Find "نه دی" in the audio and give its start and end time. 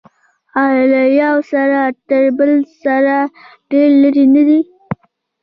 4.35-4.59